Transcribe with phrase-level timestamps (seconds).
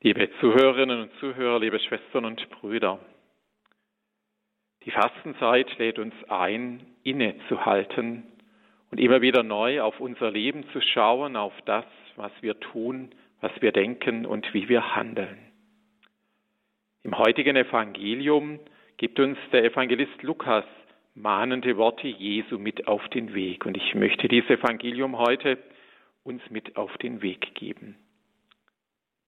[0.00, 3.00] Liebe Zuhörerinnen und Zuhörer, liebe Schwestern und Brüder,
[4.84, 8.22] die Fastenzeit lädt uns ein, innezuhalten
[8.92, 11.84] und immer wieder neu auf unser Leben zu schauen, auf das,
[12.14, 15.36] was wir tun, was wir denken und wie wir handeln.
[17.02, 18.60] Im heutigen Evangelium
[18.98, 20.64] gibt uns der Evangelist Lukas
[21.16, 23.66] mahnende Worte Jesu mit auf den Weg.
[23.66, 25.58] Und ich möchte dieses Evangelium heute
[26.22, 27.96] uns mit auf den Weg geben.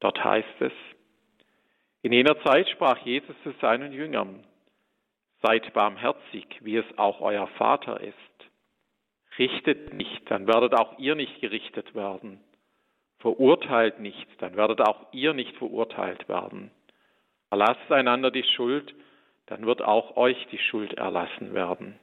[0.01, 0.73] Dort heißt es,
[2.03, 4.45] in jener Zeit sprach Jesus zu seinen Jüngern,
[5.43, 8.15] Seid barmherzig, wie es auch euer Vater ist.
[9.39, 12.41] Richtet nicht, dann werdet auch ihr nicht gerichtet werden.
[13.21, 16.71] Verurteilt nicht, dann werdet auch ihr nicht verurteilt werden.
[17.51, 18.95] Erlasst einander die Schuld,
[19.47, 21.99] dann wird auch euch die Schuld erlassen werden.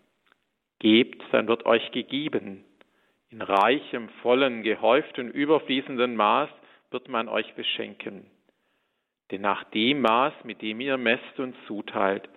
[0.80, 2.66] Gebt, dann wird euch gegeben.
[3.30, 6.50] In reichem, vollen, gehäuften, überfließenden Maß
[6.98, 8.26] wird man euch beschenken.
[9.30, 12.28] Denn nach dem Maß, mit dem ihr messt und zuteilt,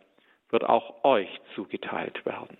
[0.51, 2.59] wird auch euch zugeteilt werden.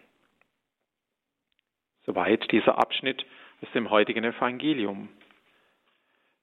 [2.07, 3.27] Soweit dieser Abschnitt
[3.61, 5.11] aus dem heutigen Evangelium.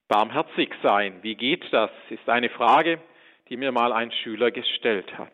[0.07, 3.01] Barmherzig sein, wie geht das, ist eine Frage,
[3.49, 5.33] die mir mal ein Schüler gestellt hat.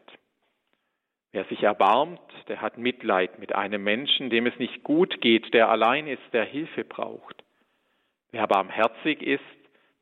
[1.34, 5.68] Wer sich erbarmt, der hat Mitleid mit einem Menschen, dem es nicht gut geht, der
[5.68, 7.44] allein ist, der Hilfe braucht.
[8.32, 9.44] Wer barmherzig ist,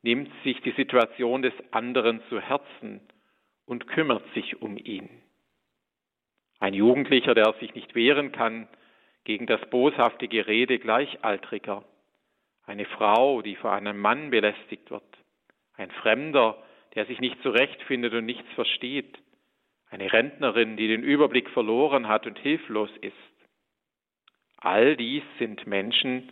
[0.02, 3.02] nimmt sich die Situation des anderen zu Herzen
[3.66, 5.10] und kümmert sich um ihn.
[6.60, 8.68] Ein Jugendlicher, der sich nicht wehren kann
[9.24, 11.84] gegen das boshafte Gerede Gleichaltriger.
[12.66, 15.04] Eine Frau, die vor einem Mann belästigt wird.
[15.76, 16.62] Ein Fremder,
[16.96, 19.18] der sich nicht zurechtfindet und nichts versteht.
[19.90, 23.16] Eine Rentnerin, die den Überblick verloren hat und hilflos ist.
[24.58, 26.32] All dies sind Menschen,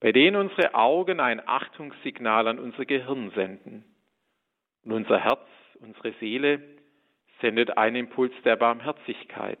[0.00, 3.84] bei denen unsere Augen ein Achtungssignal an unser Gehirn senden.
[4.82, 5.46] Und unser Herz,
[5.80, 6.62] unsere Seele
[7.40, 9.60] sendet einen Impuls der Barmherzigkeit,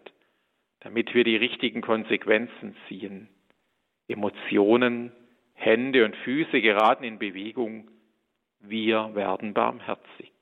[0.80, 3.28] damit wir die richtigen Konsequenzen ziehen.
[4.08, 5.12] Emotionen,
[5.54, 7.90] Hände und Füße geraten in Bewegung.
[8.60, 10.32] Wir werden barmherzig.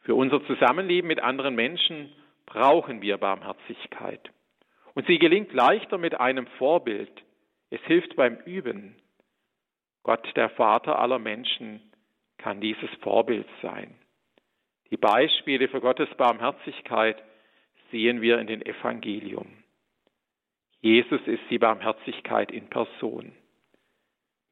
[0.00, 2.10] Für unser Zusammenleben mit anderen Menschen
[2.46, 4.30] brauchen wir Barmherzigkeit.
[4.94, 7.12] Und sie gelingt leichter mit einem Vorbild.
[7.70, 8.96] Es hilft beim Üben.
[10.02, 11.80] Gott, der Vater aller Menschen,
[12.38, 13.94] kann dieses Vorbild sein.
[14.90, 17.22] Die Beispiele für Gottes Barmherzigkeit
[17.90, 19.46] sehen wir in den Evangelium.
[20.80, 23.32] Jesus ist die Barmherzigkeit in Person.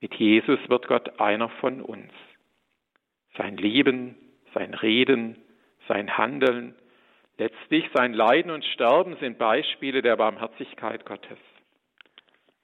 [0.00, 2.12] Mit Jesus wird Gott einer von uns.
[3.36, 4.14] Sein Leben,
[4.54, 5.42] sein Reden,
[5.88, 6.76] sein Handeln,
[7.38, 11.38] letztlich sein Leiden und Sterben sind Beispiele der Barmherzigkeit Gottes.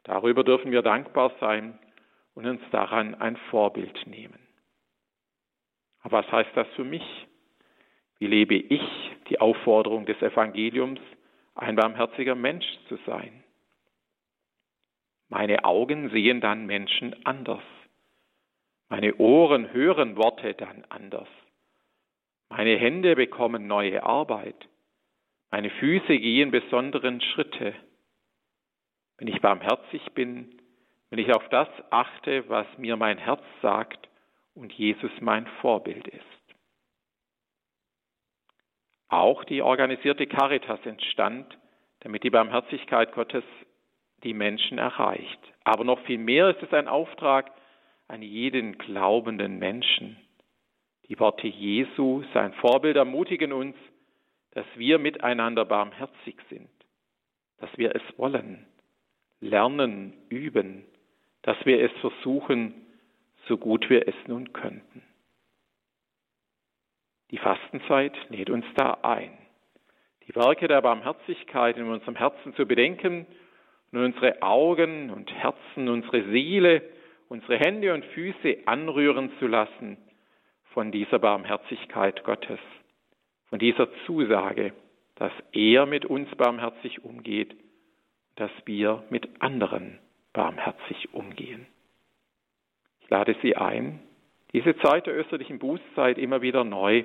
[0.05, 1.79] Darüber dürfen wir dankbar sein
[2.35, 4.39] und uns daran ein Vorbild nehmen.
[6.01, 7.05] Aber was heißt das für mich?
[8.19, 8.83] Wie lebe ich
[9.29, 11.01] die Aufforderung des Evangeliums,
[11.55, 13.43] ein barmherziger Mensch zu sein?
[15.29, 17.63] Meine Augen sehen dann Menschen anders.
[18.89, 21.29] Meine Ohren hören Worte dann anders.
[22.51, 24.69] Meine Hände bekommen neue Arbeit.
[25.51, 27.75] Meine Füße gehen besonderen Schritte.
[29.19, 30.61] Wenn ich barmherzig bin,
[31.11, 34.09] wenn ich auf das achte, was mir mein Herz sagt
[34.55, 36.25] und Jesus mein Vorbild ist.
[39.09, 41.57] Auch die organisierte Caritas entstand,
[42.01, 43.45] damit die Barmherzigkeit Gottes
[44.25, 45.39] die Menschen erreicht.
[45.63, 47.53] Aber noch viel mehr ist es ein Auftrag
[48.09, 50.17] an jeden glaubenden Menschen.
[51.09, 53.77] Die Worte Jesu, sein Vorbild, ermutigen uns,
[54.53, 56.71] dass wir miteinander barmherzig sind,
[57.59, 58.67] dass wir es wollen,
[59.45, 60.85] lernen, üben,
[61.43, 62.75] dass wir es versuchen,
[63.47, 65.03] so gut wir es nun könnten.
[67.31, 69.37] Die Fastenzeit lädt uns da ein,
[70.27, 73.27] die Werke der Barmherzigkeit in unserem Herzen zu bedenken
[73.93, 76.83] und unsere Augen und Herzen, unsere Seele,
[77.29, 79.99] unsere Hände und Füße anrühren zu lassen
[80.73, 82.61] von dieser Barmherzigkeit Gottes,
[83.47, 84.73] von dieser Zusage,
[85.17, 87.55] dass er mit uns barmherzig umgeht,
[88.37, 89.99] dass wir mit anderen
[90.33, 91.67] barmherzig umgehen.
[93.01, 94.01] Ich lade Sie ein,
[94.53, 97.05] diese Zeit der österlichen Bußzeit immer wieder neu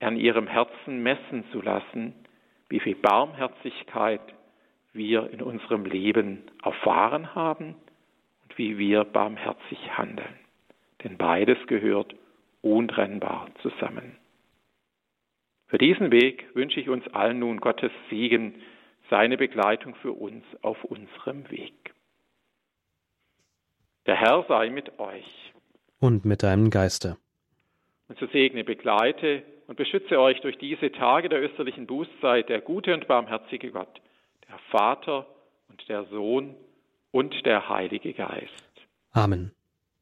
[0.00, 2.14] an Ihrem Herzen messen zu lassen,
[2.68, 4.20] wie viel Barmherzigkeit
[4.92, 7.74] wir in unserem Leben erfahren haben
[8.42, 10.38] und wie wir barmherzig handeln.
[11.02, 12.14] Denn beides gehört
[12.62, 14.16] untrennbar zusammen.
[15.66, 18.54] Für diesen Weg wünsche ich uns allen nun Gottes Segen,
[19.10, 21.94] seine Begleitung für uns auf unserem Weg.
[24.06, 25.52] Der Herr sei mit euch.
[26.00, 27.16] Und mit deinem Geiste.
[28.08, 32.92] Und so segne, begleite und beschütze euch durch diese Tage der österlichen Bußzeit der gute
[32.92, 34.00] und barmherzige Gott,
[34.48, 35.26] der Vater
[35.68, 36.54] und der Sohn
[37.12, 38.52] und der Heilige Geist.
[39.12, 39.52] Amen.